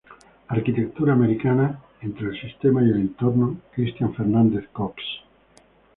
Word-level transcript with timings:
La 0.49 0.55
arquitectura 0.55 1.13
americana 1.13 1.79
entre 2.01 2.29
el 2.31 2.41
sistema 2.41 2.81
y 2.81 2.89
el 2.89 3.01
entorno", 3.01 3.59
Cristian 3.75 4.15
Fernández 4.15 4.67
Cox. 4.73 4.95